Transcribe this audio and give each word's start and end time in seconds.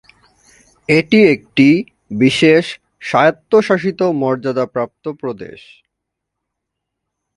এটি 0.89 1.19
একটি 1.35 1.67
বিশেষ 2.17 2.63
স্বায়ত্তশাসিত 3.01 3.99
মর্যাদাপ্রাপ্ত 4.21 5.05
প্রদেশ। 5.21 5.59